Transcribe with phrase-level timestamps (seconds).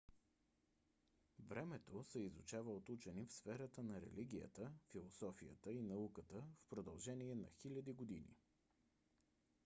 [1.47, 7.47] времето се изучава от учени в сферата на религията философията и науката в продължение на
[7.61, 8.35] хиляди години